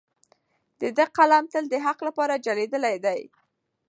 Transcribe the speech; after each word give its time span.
د 0.81 0.83
ده 0.97 1.05
قلم 1.17 1.45
تل 1.53 1.65
د 1.69 1.75
حق 1.85 1.99
لپاره 2.07 2.41
چلیدلی 2.45 2.95
دی. 3.05 3.21